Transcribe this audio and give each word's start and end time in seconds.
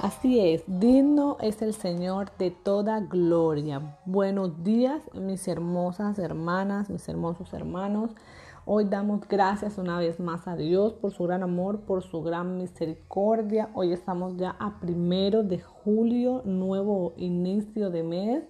Así 0.00 0.38
es, 0.38 0.62
digno 0.68 1.38
es 1.40 1.60
el 1.60 1.74
Señor 1.74 2.30
de 2.38 2.52
toda 2.52 3.00
gloria. 3.00 3.98
Buenos 4.04 4.62
días, 4.62 5.02
mis 5.12 5.48
hermosas 5.48 6.20
hermanas, 6.20 6.88
mis 6.88 7.08
hermosos 7.08 7.52
hermanos. 7.52 8.12
Hoy 8.64 8.84
damos 8.84 9.26
gracias 9.26 9.76
una 9.76 9.98
vez 9.98 10.20
más 10.20 10.46
a 10.46 10.54
Dios 10.54 10.92
por 10.92 11.10
su 11.12 11.24
gran 11.24 11.42
amor, 11.42 11.80
por 11.80 12.04
su 12.04 12.22
gran 12.22 12.58
misericordia. 12.58 13.70
Hoy 13.74 13.92
estamos 13.92 14.36
ya 14.36 14.54
a 14.60 14.78
primero 14.78 15.42
de 15.42 15.58
julio, 15.58 16.42
nuevo 16.44 17.14
inicio 17.16 17.90
de 17.90 18.04
mes 18.04 18.44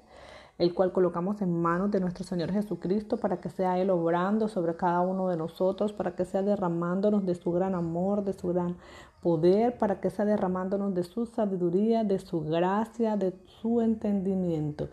el 0.59 0.75
cual 0.75 0.93
colocamos 0.93 1.41
en 1.41 1.63
manos 1.63 1.91
de 1.93 2.01
nuestro 2.01 2.25
Señor 2.25 2.53
Jesucristo 2.53 3.17
para 3.17 3.41
que 3.41 3.49
sea 3.49 3.79
Él 3.79 3.91
obrando 3.91 4.49
sobre 4.49 4.75
cada 4.75 5.01
uno 5.01 5.29
de 5.29 5.37
nosotros, 5.37 5.93
para 5.93 6.17
que 6.17 6.25
sea 6.25 6.43
derramándonos 6.43 7.25
de 7.25 7.37
su 7.37 7.53
gran 7.53 7.77
amor, 7.77 8.25
de 8.25 8.33
su 8.33 8.49
gran 8.49 8.77
poder, 9.23 9.79
para 9.79 10.01
que 10.01 10.11
sea 10.11 10.25
derramándonos 10.25 10.95
de 10.95 11.05
su 11.05 11.27
sabiduría, 11.27 12.03
de 12.03 12.19
su 12.19 12.41
gracia, 12.41 13.17
de 13.17 13.35
su 13.61 13.81
entendimiento. 13.81 14.89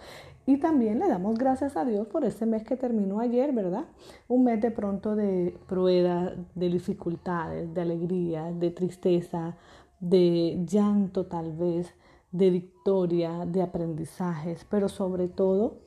Y 0.48 0.58
también 0.58 1.00
le 1.00 1.08
damos 1.08 1.40
gracias 1.40 1.76
a 1.76 1.86
Dios 1.86 2.05
por 2.08 2.24
ese 2.24 2.46
mes 2.46 2.63
que 2.63 2.77
terminó 2.77 3.20
ayer, 3.20 3.52
¿verdad? 3.52 3.86
Un 4.27 4.44
mes 4.44 4.62
de 4.62 4.70
pronto 4.70 5.16
de 5.16 5.58
pruebas, 5.68 6.34
de 6.54 6.70
dificultades, 6.70 7.74
de 7.74 7.82
alegría, 7.82 8.52
de 8.52 8.70
tristeza, 8.70 9.55
de 10.00 10.63
llanto 10.68 11.26
tal 11.26 11.54
vez, 11.54 11.91
de 12.38 12.49
victoria, 12.49 13.45
de 13.45 13.62
aprendizajes, 13.62 14.65
pero 14.70 14.90
sobre 14.90 15.27
todo, 15.27 15.77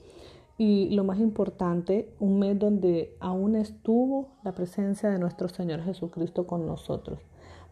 y 0.57 0.91
lo 0.91 1.05
más 1.05 1.19
importante, 1.19 2.13
un 2.19 2.39
mes 2.39 2.59
donde 2.59 3.17
aún 3.21 3.55
estuvo 3.55 4.31
la 4.43 4.53
presencia 4.53 5.11
de 5.11 5.19
nuestro 5.19 5.49
Señor 5.49 5.83
Jesucristo 5.83 6.47
con 6.47 6.67
nosotros, 6.67 7.21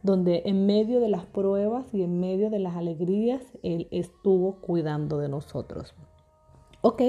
donde 0.03 0.43
en 0.45 0.67
medio 0.67 1.01
de 1.01 1.09
las 1.09 1.25
pruebas 1.25 1.93
y 1.93 2.03
en 2.03 2.21
medio 2.21 2.51
de 2.51 2.59
las 2.59 2.77
alegrías, 2.77 3.43
Él 3.63 3.89
estuvo 3.91 4.57
cuidando 4.57 5.19
de 5.19 5.29
nosotros. 5.29 5.95
Ok, 6.83 7.03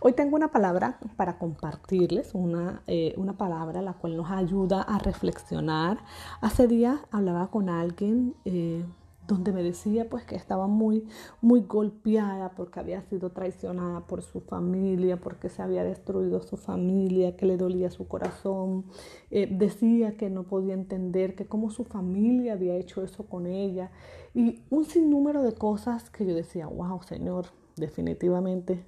hoy 0.00 0.12
tengo 0.14 0.36
una 0.36 0.52
palabra 0.52 0.98
para 1.16 1.38
compartirles, 1.38 2.30
una, 2.32 2.82
eh, 2.86 3.12
una 3.18 3.36
palabra 3.36 3.82
la 3.82 3.92
cual 3.92 4.16
nos 4.16 4.30
ayuda 4.30 4.80
a 4.80 4.98
reflexionar. 4.98 5.98
Hace 6.40 6.66
días 6.68 7.00
hablaba 7.10 7.50
con 7.50 7.68
alguien 7.68 8.34
eh, 8.46 8.84
donde 9.28 9.52
me 9.52 9.62
decía 9.62 10.08
pues 10.08 10.24
que 10.24 10.34
estaba 10.34 10.66
muy, 10.66 11.06
muy 11.42 11.60
golpeada 11.60 12.52
porque 12.56 12.80
había 12.80 13.02
sido 13.02 13.30
traicionada 13.30 14.00
por 14.06 14.22
su 14.22 14.40
familia, 14.40 15.18
porque 15.18 15.50
se 15.50 15.62
había 15.62 15.84
destruido 15.84 16.40
su 16.40 16.56
familia, 16.56 17.36
que 17.36 17.46
le 17.46 17.58
dolía 17.58 17.90
su 17.90 18.08
corazón. 18.08 18.86
Eh, 19.30 19.46
decía 19.50 20.16
que 20.16 20.30
no 20.30 20.44
podía 20.44 20.72
entender 20.72 21.36
que 21.36 21.46
cómo 21.46 21.70
su 21.70 21.84
familia 21.84 22.54
había 22.54 22.74
hecho 22.76 23.02
eso 23.02 23.26
con 23.26 23.46
ella. 23.46 23.92
Y 24.34 24.62
un 24.70 24.86
sinnúmero 24.86 25.42
de 25.42 25.52
cosas 25.52 26.08
que 26.10 26.24
yo 26.26 26.34
decía, 26.34 26.66
wow, 26.66 27.02
Señor, 27.02 27.46
definitivamente 27.76 28.84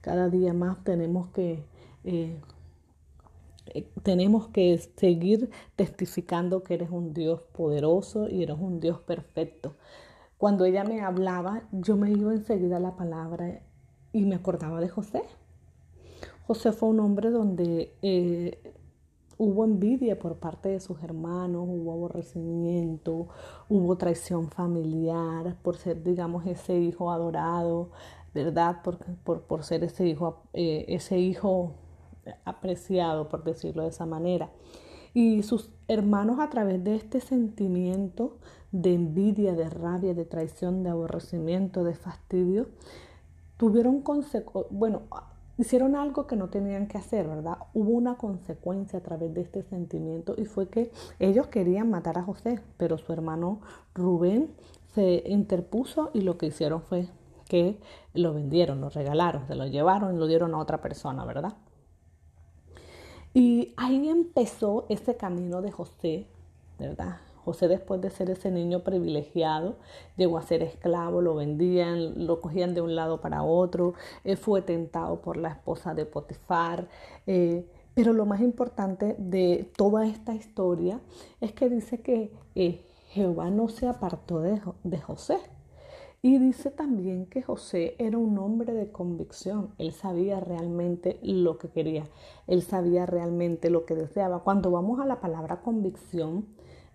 cada 0.00 0.30
día 0.30 0.54
más 0.54 0.82
tenemos 0.84 1.28
que... 1.30 1.64
Eh, 2.04 2.40
eh, 3.66 3.88
tenemos 4.02 4.48
que 4.48 4.78
seguir 4.96 5.50
testificando 5.76 6.62
que 6.62 6.74
eres 6.74 6.90
un 6.90 7.14
Dios 7.14 7.40
poderoso 7.52 8.28
y 8.28 8.42
eres 8.42 8.56
un 8.58 8.80
Dios 8.80 9.00
perfecto. 9.00 9.74
Cuando 10.38 10.64
ella 10.64 10.84
me 10.84 11.00
hablaba, 11.00 11.62
yo 11.72 11.96
me 11.96 12.10
iba 12.10 12.32
enseguida 12.32 12.78
a 12.78 12.80
la 12.80 12.96
palabra 12.96 13.62
y 14.12 14.24
me 14.24 14.34
acordaba 14.34 14.80
de 14.80 14.88
José. 14.88 15.22
José 16.46 16.72
fue 16.72 16.88
un 16.88 17.00
hombre 17.00 17.30
donde 17.30 17.94
eh, 18.02 18.58
hubo 19.38 19.64
envidia 19.64 20.18
por 20.18 20.36
parte 20.36 20.70
de 20.70 20.80
sus 20.80 21.02
hermanos, 21.02 21.64
hubo 21.68 21.92
aborrecimiento, 21.92 23.28
hubo 23.68 23.96
traición 23.96 24.50
familiar 24.50 25.56
por 25.62 25.76
ser, 25.76 26.02
digamos, 26.02 26.46
ese 26.46 26.76
hijo 26.78 27.10
adorado, 27.10 27.90
¿verdad? 28.34 28.82
Por, 28.82 28.98
por, 29.24 29.42
por 29.42 29.62
ser 29.62 29.84
ese 29.84 30.06
hijo, 30.06 30.42
eh, 30.52 30.84
ese 30.88 31.18
hijo 31.18 31.74
apreciado, 32.44 33.28
por 33.28 33.44
decirlo 33.44 33.82
de 33.82 33.88
esa 33.90 34.06
manera. 34.06 34.50
Y 35.14 35.42
sus 35.42 35.70
hermanos 35.88 36.40
a 36.40 36.48
través 36.48 36.82
de 36.82 36.96
este 36.96 37.20
sentimiento 37.20 38.38
de 38.70 38.94
envidia, 38.94 39.54
de 39.54 39.68
rabia, 39.68 40.14
de 40.14 40.24
traición, 40.24 40.82
de 40.82 40.90
aborrecimiento, 40.90 41.84
de 41.84 41.94
fastidio, 41.94 42.68
tuvieron 43.58 44.00
consecuencias, 44.00 44.72
bueno, 44.72 45.02
hicieron 45.58 45.94
algo 45.94 46.26
que 46.26 46.36
no 46.36 46.48
tenían 46.48 46.86
que 46.86 46.98
hacer, 46.98 47.28
¿verdad? 47.28 47.58
Hubo 47.74 47.90
una 47.90 48.16
consecuencia 48.16 48.98
a 48.98 49.02
través 49.02 49.34
de 49.34 49.42
este 49.42 49.62
sentimiento 49.62 50.34
y 50.36 50.46
fue 50.46 50.68
que 50.68 50.90
ellos 51.18 51.48
querían 51.48 51.90
matar 51.90 52.18
a 52.18 52.22
José, 52.22 52.60
pero 52.78 52.98
su 52.98 53.12
hermano 53.12 53.60
Rubén 53.94 54.50
se 54.94 55.22
interpuso 55.26 56.10
y 56.14 56.22
lo 56.22 56.38
que 56.38 56.46
hicieron 56.46 56.82
fue 56.82 57.08
que 57.48 57.78
lo 58.14 58.32
vendieron, 58.32 58.80
lo 58.80 58.88
regalaron, 58.88 59.46
se 59.46 59.54
lo 59.54 59.66
llevaron 59.66 60.14
y 60.14 60.18
lo 60.18 60.26
dieron 60.26 60.54
a 60.54 60.58
otra 60.58 60.80
persona, 60.80 61.24
¿verdad? 61.24 61.52
Y 63.34 63.72
ahí 63.76 64.08
empezó 64.08 64.84
ese 64.88 65.16
camino 65.16 65.62
de 65.62 65.70
José, 65.70 66.26
¿verdad? 66.78 67.16
José 67.44 67.66
después 67.66 68.00
de 68.00 68.10
ser 68.10 68.30
ese 68.30 68.50
niño 68.50 68.80
privilegiado, 68.80 69.76
llegó 70.16 70.38
a 70.38 70.42
ser 70.42 70.62
esclavo, 70.62 71.20
lo 71.20 71.34
vendían, 71.34 72.26
lo 72.26 72.40
cogían 72.40 72.74
de 72.74 72.80
un 72.80 72.94
lado 72.94 73.20
para 73.20 73.42
otro, 73.42 73.94
eh, 74.24 74.36
fue 74.36 74.62
tentado 74.62 75.20
por 75.20 75.36
la 75.36 75.48
esposa 75.48 75.94
de 75.94 76.06
Potifar. 76.06 76.86
Eh, 77.26 77.66
pero 77.94 78.12
lo 78.12 78.26
más 78.26 78.40
importante 78.40 79.16
de 79.18 79.70
toda 79.76 80.06
esta 80.06 80.34
historia 80.34 81.00
es 81.40 81.52
que 81.52 81.68
dice 81.68 82.00
que 82.00 82.32
eh, 82.54 82.86
Jehová 83.08 83.50
no 83.50 83.68
se 83.68 83.86
apartó 83.86 84.40
de, 84.40 84.60
de 84.84 84.98
José. 84.98 85.38
Y 86.24 86.38
dice 86.38 86.70
también 86.70 87.26
que 87.26 87.42
José 87.42 87.96
era 87.98 88.16
un 88.16 88.38
hombre 88.38 88.74
de 88.74 88.92
convicción. 88.92 89.74
Él 89.76 89.92
sabía 89.92 90.38
realmente 90.38 91.18
lo 91.20 91.58
que 91.58 91.68
quería. 91.68 92.04
Él 92.46 92.62
sabía 92.62 93.06
realmente 93.06 93.70
lo 93.70 93.84
que 93.86 93.96
deseaba. 93.96 94.44
Cuando 94.44 94.70
vamos 94.70 95.00
a 95.00 95.04
la 95.04 95.20
palabra 95.20 95.62
convicción, 95.62 96.46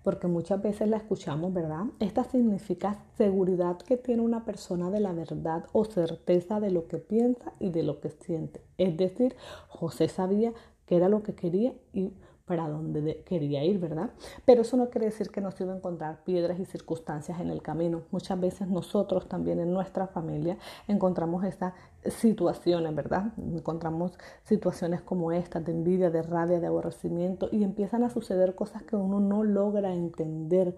porque 0.01 0.27
muchas 0.27 0.61
veces 0.61 0.87
la 0.87 0.95
escuchamos, 0.95 1.53
¿verdad? 1.53 1.87
Esta 1.99 2.23
significa 2.23 3.03
seguridad 3.17 3.77
que 3.79 3.97
tiene 3.97 4.21
una 4.21 4.45
persona 4.45 4.89
de 4.89 5.01
la 5.01 5.11
verdad 5.11 5.65
o 5.73 5.83
certeza 5.83 6.61
de 6.61 6.71
lo 6.71 6.87
que 6.87 6.97
piensa 6.97 7.51
y 7.59 7.71
de 7.71 7.83
lo 7.83 7.99
que 7.99 8.11
siente. 8.11 8.61
Es 8.77 8.95
decir, 8.95 9.35
José 9.67 10.07
sabía 10.07 10.53
que 10.87 10.95
era 10.95 11.09
lo 11.09 11.21
que 11.21 11.35
quería 11.35 11.73
y 11.93 12.13
para 12.47 12.69
donde 12.69 13.23
quería 13.23 13.63
ir, 13.65 13.77
¿verdad? 13.77 14.09
Pero 14.45 14.61
eso 14.61 14.77
no 14.77 14.89
quiere 14.89 15.07
decir 15.07 15.29
que 15.29 15.41
no 15.41 15.51
se 15.51 15.65
iba 15.65 15.73
a 15.73 15.75
encontrar 15.75 16.23
piedras 16.23 16.57
y 16.59 16.65
circunstancias 16.65 17.41
en 17.41 17.49
el 17.49 17.61
camino. 17.61 18.03
Muchas 18.09 18.39
veces 18.39 18.69
nosotros 18.69 19.27
también 19.27 19.59
en 19.59 19.73
nuestra 19.73 20.07
familia 20.07 20.57
encontramos 20.87 21.43
estas 21.43 21.73
situaciones, 22.09 22.93
¿verdad? 22.95 23.33
Encontramos 23.37 24.17
situaciones 24.43 25.01
como 25.01 25.31
estas 25.31 25.65
de 25.65 25.71
envidia, 25.71 26.09
de 26.09 26.21
rabia, 26.21 26.59
de 26.59 26.67
aborrecimiento 26.67 27.49
y 27.51 27.63
empiezan 27.63 28.03
a 28.03 28.09
suceder 28.09 28.55
cosas 28.55 28.83
que 28.83 28.95
uno 28.95 29.19
no 29.19 29.43
logra 29.43 29.93
entender, 29.93 30.75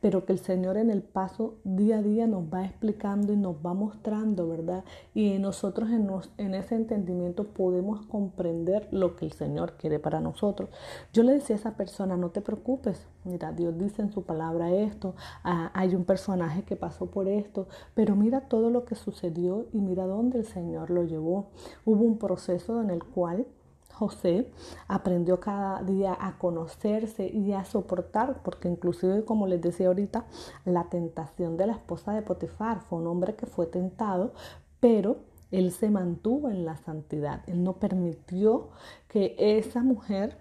pero 0.00 0.24
que 0.24 0.32
el 0.32 0.38
Señor 0.38 0.76
en 0.76 0.90
el 0.90 1.02
paso 1.02 1.54
día 1.64 1.98
a 1.98 2.02
día 2.02 2.26
nos 2.26 2.44
va 2.52 2.64
explicando 2.64 3.32
y 3.32 3.36
nos 3.36 3.56
va 3.56 3.74
mostrando, 3.74 4.48
¿verdad? 4.48 4.84
Y 5.14 5.38
nosotros 5.38 5.90
en, 5.90 6.10
en 6.38 6.54
ese 6.54 6.74
entendimiento 6.74 7.44
podemos 7.44 8.04
comprender 8.06 8.88
lo 8.90 9.14
que 9.16 9.26
el 9.26 9.32
Señor 9.32 9.74
quiere 9.74 9.98
para 9.98 10.20
nosotros. 10.20 10.70
Yo 11.12 11.22
le 11.22 11.34
decía 11.34 11.56
a 11.56 11.58
esa 11.58 11.76
persona, 11.76 12.16
no 12.16 12.30
te 12.30 12.40
preocupes, 12.40 13.06
mira, 13.24 13.52
Dios 13.52 13.78
dice 13.78 14.02
en 14.02 14.12
su 14.12 14.24
palabra 14.24 14.72
esto, 14.72 15.14
ah, 15.44 15.70
hay 15.74 15.94
un 15.94 16.04
personaje 16.04 16.64
que 16.64 16.76
pasó 16.76 17.06
por 17.06 17.28
esto, 17.28 17.68
pero 17.94 18.16
mira 18.16 18.48
todo 18.48 18.70
lo 18.70 18.84
que 18.84 18.96
sucedió 18.96 19.66
y 19.72 19.80
mira 19.80 20.06
dónde 20.06 20.38
el 20.38 20.46
Señor 20.46 20.71
lo 20.90 21.04
llevó. 21.04 21.50
Hubo 21.84 22.04
un 22.04 22.18
proceso 22.18 22.80
en 22.80 22.90
el 22.90 23.02
cual 23.04 23.46
José 23.92 24.50
aprendió 24.88 25.38
cada 25.38 25.82
día 25.82 26.16
a 26.18 26.38
conocerse 26.38 27.28
y 27.28 27.52
a 27.52 27.64
soportar, 27.64 28.42
porque 28.42 28.68
inclusive, 28.68 29.24
como 29.24 29.46
les 29.46 29.60
decía 29.60 29.88
ahorita, 29.88 30.24
la 30.64 30.88
tentación 30.88 31.56
de 31.56 31.66
la 31.66 31.74
esposa 31.74 32.12
de 32.12 32.22
Potifar 32.22 32.80
fue 32.80 32.98
un 32.98 33.06
hombre 33.06 33.36
que 33.36 33.46
fue 33.46 33.66
tentado, 33.66 34.32
pero 34.80 35.18
él 35.50 35.70
se 35.70 35.90
mantuvo 35.90 36.48
en 36.48 36.64
la 36.64 36.76
santidad. 36.78 37.42
Él 37.46 37.62
no 37.62 37.74
permitió 37.74 38.70
que 39.08 39.36
esa 39.38 39.82
mujer 39.82 40.38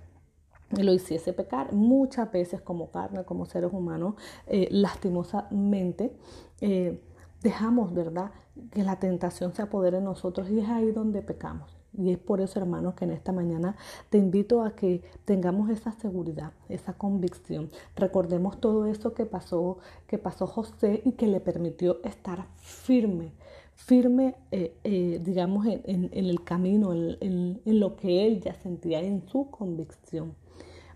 lo 0.72 0.94
hiciese 0.94 1.34
pecar. 1.34 1.74
Muchas 1.74 2.32
veces 2.32 2.62
como 2.62 2.92
carne, 2.92 3.26
como 3.26 3.46
seres 3.46 3.72
humanos, 3.74 4.16
eh, 4.48 4.70
lastimosamente 4.72 6.16
eh, 6.62 7.02
dejamos, 7.42 7.94
¿verdad? 7.94 8.32
Que 8.72 8.84
la 8.84 8.98
tentación 8.98 9.54
se 9.54 9.62
apodere 9.62 9.98
en 9.98 10.06
nosotros 10.06 10.50
y 10.50 10.60
es 10.60 10.70
ahí 10.70 10.92
donde 10.92 11.22
pecamos. 11.22 11.78
Y 11.98 12.12
es 12.12 12.18
por 12.18 12.40
eso, 12.40 12.60
hermanos, 12.60 12.94
que 12.94 13.04
en 13.04 13.12
esta 13.12 13.34
mañana 13.34 13.76
te 14.10 14.18
invito 14.18 14.64
a 14.64 14.76
que 14.76 15.04
tengamos 15.26 15.70
esa 15.70 15.92
seguridad, 15.92 16.54
esa 16.70 16.94
convicción. 16.94 17.70
Recordemos 17.96 18.62
todo 18.62 18.86
eso 18.86 19.14
que 19.14 19.26
pasó, 19.26 19.80
que 20.08 20.18
pasó 20.18 20.48
José 20.48 21.02
y 21.04 21.14
que 21.14 21.28
le 21.28 21.42
permitió 21.42 22.02
estar 22.04 22.48
firme, 22.58 23.34
firme, 23.76 24.36
eh, 24.52 25.20
digamos, 25.22 25.66
en, 25.66 26.10
el 26.14 26.44
camino, 26.44 26.94
en, 26.94 27.18
en 27.66 27.80
lo 27.80 27.98
que 27.98 28.26
él 28.26 28.40
ya 28.40 28.54
sentía, 28.54 29.02
en 29.02 29.28
su 29.28 29.50
convicción. 29.52 30.34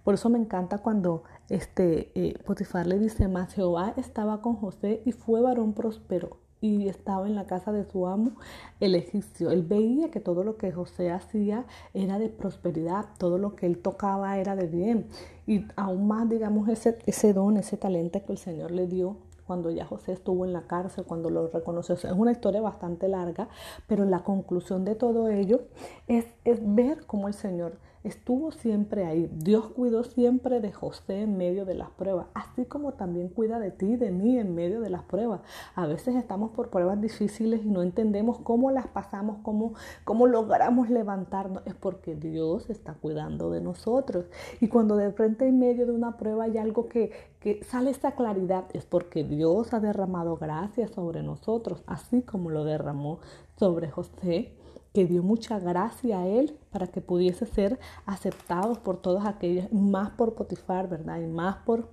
Por 0.05 0.13
eso 0.13 0.29
me 0.29 0.37
encanta 0.37 0.77
cuando 0.77 1.23
este, 1.49 2.11
eh, 2.13 2.37
Potifar 2.45 2.85
le 2.85 2.99
dice 2.99 3.27
más, 3.27 3.55
Jehová 3.55 3.95
estaba 3.97 4.39
con 4.39 4.55
José 4.55 5.01
y 5.03 5.13
fue 5.13 5.41
varón 5.41 5.73
próspero 5.73 6.37
y 6.61 6.87
estaba 6.87 7.25
en 7.25 7.33
la 7.33 7.47
casa 7.47 7.71
de 7.71 7.85
su 7.85 8.05
amo, 8.05 8.33
el 8.79 8.93
egipcio. 8.93 9.49
Él 9.49 9.63
veía 9.63 10.11
que 10.11 10.19
todo 10.19 10.43
lo 10.43 10.57
que 10.57 10.71
José 10.71 11.09
hacía 11.09 11.65
era 11.95 12.19
de 12.19 12.29
prosperidad, 12.29 13.05
todo 13.17 13.39
lo 13.39 13.55
que 13.55 13.65
él 13.65 13.79
tocaba 13.79 14.37
era 14.37 14.55
de 14.55 14.67
bien. 14.67 15.07
Y 15.47 15.65
aún 15.75 16.07
más, 16.07 16.29
digamos, 16.29 16.69
ese, 16.69 16.99
ese 17.07 17.33
don, 17.33 17.57
ese 17.57 17.75
talento 17.75 18.23
que 18.23 18.31
el 18.31 18.37
Señor 18.37 18.69
le 18.69 18.85
dio 18.85 19.17
cuando 19.45 19.71
ya 19.71 19.85
José 19.85 20.13
estuvo 20.13 20.45
en 20.45 20.53
la 20.53 20.63
cárcel, 20.63 21.05
cuando 21.05 21.29
lo 21.29 21.47
reconoció. 21.47 21.95
es 21.95 22.03
una 22.05 22.31
historia 22.31 22.61
bastante 22.61 23.07
larga, 23.07 23.47
pero 23.87 24.05
la 24.05 24.23
conclusión 24.23 24.85
de 24.85 24.95
todo 24.95 25.29
ello 25.29 25.61
es, 26.07 26.25
ver 26.61 27.05
cómo 27.05 27.27
el 27.27 27.33
Señor 27.33 27.77
estuvo 28.03 28.51
siempre 28.51 29.05
ahí. 29.05 29.29
Dios 29.33 29.67
cuidó 29.69 30.03
siempre 30.03 30.61
de 30.61 30.71
José 30.71 31.23
en 31.23 31.37
medio 31.37 31.65
de 31.65 31.73
las 31.73 31.89
pruebas, 31.89 32.27
así 32.35 32.65
como 32.65 32.93
también 32.93 33.29
cuida 33.29 33.59
de 33.59 33.71
ti 33.71 33.95
de 33.95 34.11
mí 34.11 34.37
en 34.37 34.53
medio 34.53 34.79
de 34.79 34.91
las 34.91 35.01
pruebas. 35.03 35.41
A 35.73 35.87
veces 35.87 36.15
estamos 36.15 36.51
por 36.51 36.69
pruebas 36.69 37.01
difíciles 37.01 37.65
y 37.65 37.69
no 37.69 37.81
entendemos 37.81 38.37
cómo 38.39 38.69
las 38.69 38.87
pasamos, 38.87 39.37
cómo, 39.41 39.73
cómo 40.03 40.27
logramos 40.27 40.91
levantarnos. 40.91 41.63
Es 41.65 41.73
porque 41.73 42.15
Dios 42.15 42.69
está 42.69 42.93
cuidando 42.93 43.49
de 43.49 43.61
nosotros. 43.61 44.25
Y 44.61 44.67
cuando 44.67 44.97
de 44.97 45.11
frente 45.11 45.47
en 45.47 45.57
medio 45.57 45.87
de 45.87 45.91
una 45.91 46.15
prueba 46.17 46.43
hay 46.43 46.59
algo 46.59 46.87
que, 46.87 47.11
que 47.45 47.63
sale 47.63 47.91
esa 47.91 48.13
claridad, 48.13 48.65
es 48.73 48.85
porque 48.85 49.23
Dios 49.23 49.71
ha 49.71 49.79
derramado 49.79 50.35
gracia 50.35 50.87
sobre 50.87 51.21
nosotros, 51.21 51.83
así 51.85 52.23
como 52.23 52.49
lo 52.49 52.63
derramó 52.63 53.19
sobre 53.59 53.91
José 53.91 54.51
que 54.95 55.05
dio 55.05 55.21
mucha 55.21 55.59
gracia 55.59 56.21
a 56.21 56.27
él 56.27 56.57
para 56.71 56.87
que 56.87 57.01
pudiese 57.01 57.45
ser 57.45 57.77
aceptado 58.07 58.81
por 58.81 58.97
todos 58.97 59.27
aquellos, 59.27 59.71
más 59.71 60.09
por 60.09 60.33
Potifar, 60.33 60.89
¿verdad? 60.89 61.19
Y 61.19 61.27
más 61.27 61.57
por, 61.57 61.87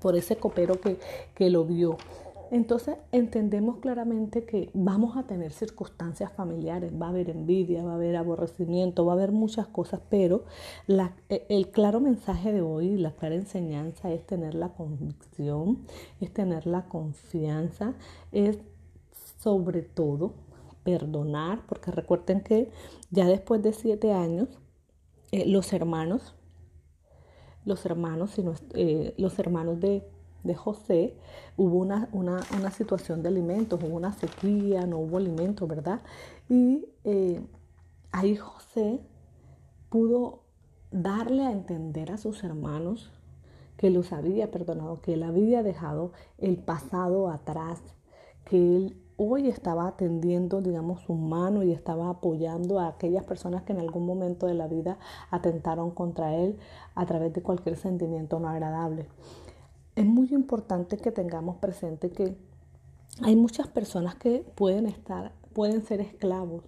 por 0.00 0.16
ese 0.16 0.36
copero 0.36 0.78
que, 0.78 0.98
que 1.34 1.48
lo 1.48 1.64
vio. 1.64 1.96
Entonces 2.50 2.96
entendemos 3.12 3.78
claramente 3.78 4.44
que 4.44 4.70
vamos 4.72 5.16
a 5.16 5.24
tener 5.24 5.52
circunstancias 5.52 6.32
familiares, 6.32 6.92
va 7.00 7.06
a 7.06 7.10
haber 7.10 7.28
envidia, 7.28 7.82
va 7.82 7.92
a 7.92 7.94
haber 7.96 8.16
aborrecimiento, 8.16 9.04
va 9.04 9.12
a 9.12 9.16
haber 9.16 9.32
muchas 9.32 9.66
cosas, 9.66 10.00
pero 10.08 10.44
e, 11.28 11.46
el 11.50 11.70
claro 11.70 12.00
mensaje 12.00 12.52
de 12.52 12.62
hoy, 12.62 12.96
la 12.96 13.12
clara 13.12 13.34
enseñanza 13.34 14.10
es 14.12 14.26
tener 14.26 14.54
la 14.54 14.70
convicción, 14.70 15.84
es 16.20 16.32
tener 16.32 16.66
la 16.66 16.86
confianza, 16.86 17.94
es 18.32 18.58
sobre 19.38 19.82
todo 19.82 20.32
perdonar, 20.84 21.66
porque 21.66 21.90
recuerden 21.90 22.40
que 22.40 22.70
ya 23.10 23.26
después 23.26 23.62
de 23.62 23.74
siete 23.74 24.12
años, 24.12 24.48
eh, 25.32 25.44
los 25.46 25.74
hermanos, 25.74 26.34
los 27.66 27.84
hermanos, 27.84 28.32
eh, 28.74 29.14
los 29.18 29.38
hermanos 29.38 29.80
de, 29.80 30.02
José, 30.54 31.14
hubo 31.56 31.76
una, 31.78 32.08
una, 32.12 32.70
situación 32.70 33.22
de 33.22 33.28
alimentos, 33.28 33.82
hubo 33.82 33.96
una 33.96 34.12
sequía, 34.12 34.86
no 34.86 34.98
hubo 34.98 35.16
alimentos, 35.16 35.68
¿verdad? 35.68 36.00
Y 36.48 36.86
eh, 37.04 37.40
ahí 38.12 38.36
José 38.36 39.00
pudo 39.88 40.40
darle 40.90 41.44
a 41.44 41.52
entender 41.52 42.10
a 42.12 42.18
sus 42.18 42.44
hermanos 42.44 43.10
que 43.76 43.90
los 43.90 44.12
había 44.12 44.50
perdonado, 44.50 45.00
que 45.00 45.14
él 45.14 45.22
había 45.22 45.62
dejado 45.62 46.12
el 46.38 46.56
pasado 46.56 47.30
atrás, 47.30 47.80
que 48.44 48.76
él 48.76 48.96
hoy 49.20 49.48
estaba 49.48 49.88
atendiendo, 49.88 50.62
digamos, 50.62 51.00
su 51.02 51.12
mano 51.12 51.64
y 51.64 51.72
estaba 51.72 52.08
apoyando 52.08 52.78
a 52.78 52.86
aquellas 52.86 53.24
personas 53.24 53.64
que 53.64 53.72
en 53.72 53.80
algún 53.80 54.06
momento 54.06 54.46
de 54.46 54.54
la 54.54 54.68
vida 54.68 54.96
atentaron 55.30 55.90
contra 55.90 56.36
él 56.36 56.56
a 56.94 57.04
través 57.04 57.32
de 57.32 57.42
cualquier 57.42 57.76
sentimiento 57.76 58.38
no 58.38 58.48
agradable. 58.48 59.06
Es 59.98 60.06
muy 60.06 60.28
importante 60.30 60.96
que 60.96 61.10
tengamos 61.10 61.56
presente 61.56 62.10
que 62.10 62.36
hay 63.20 63.34
muchas 63.34 63.66
personas 63.66 64.14
que 64.14 64.44
pueden 64.54 64.86
estar, 64.86 65.32
pueden 65.52 65.84
ser 65.84 66.00
esclavos 66.00 66.62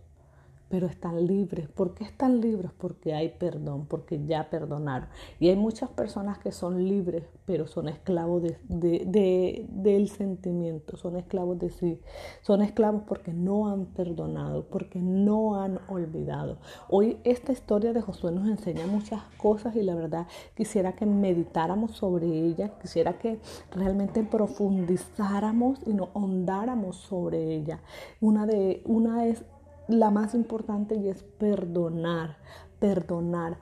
pero 0.70 0.86
están 0.86 1.26
libres. 1.26 1.68
¿Por 1.68 1.94
qué 1.94 2.04
están 2.04 2.40
libres? 2.40 2.70
Porque 2.78 3.12
hay 3.12 3.30
perdón, 3.30 3.86
porque 3.86 4.24
ya 4.24 4.48
perdonaron. 4.48 5.08
Y 5.40 5.48
hay 5.48 5.56
muchas 5.56 5.90
personas 5.90 6.38
que 6.38 6.52
son 6.52 6.88
libres, 6.88 7.24
pero 7.44 7.66
son 7.66 7.88
esclavos 7.88 8.44
de, 8.68 9.66
del 9.68 10.08
sentimiento, 10.08 10.96
son 10.96 11.16
esclavos 11.16 11.58
de 11.58 11.70
sí, 11.70 12.00
son 12.42 12.62
esclavos 12.62 13.02
porque 13.08 13.32
no 13.32 13.68
han 13.68 13.86
perdonado, 13.86 14.64
porque 14.68 15.00
no 15.00 15.60
han 15.60 15.80
olvidado. 15.88 16.58
Hoy 16.88 17.18
esta 17.24 17.50
historia 17.50 17.92
de 17.92 18.00
Josué 18.00 18.30
nos 18.30 18.48
enseña 18.48 18.86
muchas 18.86 19.22
cosas 19.38 19.74
y 19.74 19.82
la 19.82 19.96
verdad 19.96 20.28
quisiera 20.56 20.92
que 20.92 21.04
meditáramos 21.04 21.96
sobre 21.96 22.28
ella, 22.28 22.78
quisiera 22.80 23.18
que 23.18 23.40
realmente 23.72 24.22
profundizáramos 24.22 25.80
y 25.84 25.94
nos 25.94 26.10
hondáramos 26.12 26.94
sobre 26.94 27.56
ella. 27.56 27.80
Una, 28.20 28.46
de, 28.46 28.82
una 28.84 29.26
es 29.26 29.44
la 29.90 30.10
más 30.10 30.34
importante 30.34 30.96
y 30.96 31.08
es 31.08 31.22
perdonar, 31.22 32.36
perdonar 32.78 33.58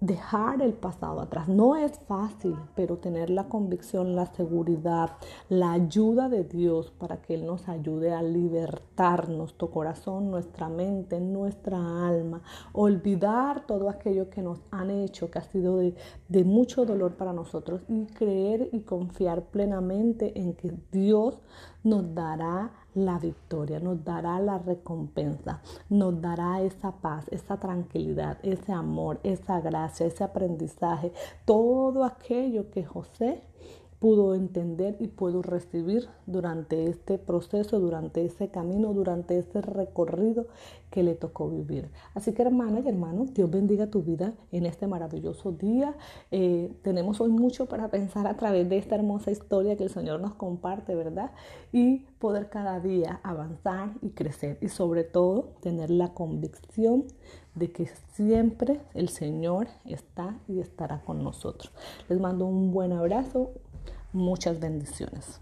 dejar 0.00 0.62
el 0.62 0.74
pasado 0.74 1.20
atrás. 1.20 1.48
No 1.48 1.76
es 1.76 1.98
fácil, 2.06 2.56
pero 2.74 2.98
tener 2.98 3.30
la 3.30 3.48
convicción, 3.48 4.14
la 4.14 4.26
seguridad, 4.26 5.12
la 5.48 5.72
ayuda 5.72 6.28
de 6.28 6.44
Dios 6.44 6.92
para 6.98 7.20
que 7.20 7.34
Él 7.34 7.46
nos 7.46 7.68
ayude 7.68 8.12
a 8.12 8.22
libertar 8.22 9.28
nuestro 9.28 9.70
corazón, 9.70 10.30
nuestra 10.30 10.68
mente, 10.68 11.20
nuestra 11.20 11.78
alma, 12.06 12.42
olvidar 12.72 13.66
todo 13.66 13.88
aquello 13.88 14.30
que 14.30 14.42
nos 14.42 14.60
han 14.70 14.90
hecho, 14.90 15.30
que 15.30 15.38
ha 15.38 15.42
sido 15.42 15.78
de, 15.78 15.94
de 16.28 16.44
mucho 16.44 16.84
dolor 16.84 17.16
para 17.16 17.32
nosotros 17.32 17.82
y 17.88 18.06
creer 18.06 18.68
y 18.72 18.80
confiar 18.80 19.46
plenamente 19.46 20.38
en 20.38 20.54
que 20.54 20.72
Dios 20.92 21.40
nos 21.82 22.14
dará 22.14 22.72
la 23.04 23.18
victoria, 23.18 23.80
nos 23.80 24.04
dará 24.04 24.38
la 24.40 24.58
recompensa, 24.58 25.60
nos 25.88 26.20
dará 26.20 26.60
esa 26.62 26.92
paz, 26.92 27.26
esa 27.30 27.58
tranquilidad, 27.58 28.38
ese 28.42 28.72
amor, 28.72 29.20
esa 29.22 29.60
gracia, 29.60 30.06
ese 30.06 30.24
aprendizaje, 30.24 31.12
todo 31.44 32.04
aquello 32.04 32.70
que 32.70 32.84
José 32.84 33.42
pudo 33.98 34.34
entender 34.34 34.96
y 35.00 35.08
pudo 35.08 35.42
recibir 35.42 36.08
durante 36.26 36.88
este 36.88 37.18
proceso, 37.18 37.80
durante 37.80 38.24
ese 38.24 38.48
camino, 38.48 38.92
durante 38.94 39.38
ese 39.38 39.60
recorrido 39.60 40.46
que 40.90 41.02
le 41.02 41.14
tocó 41.14 41.48
vivir. 41.48 41.90
Así 42.14 42.32
que 42.32 42.42
hermana 42.42 42.80
y 42.80 42.88
hermano, 42.88 43.26
Dios 43.26 43.50
bendiga 43.50 43.88
tu 43.88 44.02
vida 44.02 44.34
en 44.52 44.66
este 44.66 44.86
maravilloso 44.86 45.52
día. 45.52 45.94
Eh, 46.30 46.72
tenemos 46.82 47.20
hoy 47.20 47.30
mucho 47.30 47.66
para 47.66 47.88
pensar 47.88 48.26
a 48.26 48.36
través 48.36 48.68
de 48.68 48.78
esta 48.78 48.94
hermosa 48.94 49.30
historia 49.30 49.76
que 49.76 49.84
el 49.84 49.90
Señor 49.90 50.20
nos 50.20 50.34
comparte, 50.34 50.94
¿verdad? 50.94 51.32
Y 51.72 52.06
poder 52.18 52.48
cada 52.48 52.80
día 52.80 53.20
avanzar 53.22 53.90
y 54.00 54.10
crecer 54.10 54.58
y 54.60 54.68
sobre 54.68 55.04
todo 55.04 55.50
tener 55.60 55.90
la 55.90 56.14
convicción 56.14 57.04
de 57.54 57.72
que 57.72 57.90
siempre 58.12 58.80
el 58.94 59.08
Señor 59.08 59.68
está 59.84 60.38
y 60.46 60.60
estará 60.60 61.02
con 61.02 61.22
nosotros. 61.22 61.72
Les 62.08 62.20
mando 62.20 62.46
un 62.46 62.70
buen 62.70 62.92
abrazo, 62.92 63.50
Muchas 64.12 64.58
bendiciones. 64.60 65.40